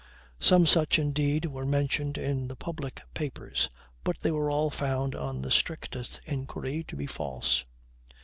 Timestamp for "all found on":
4.49-5.43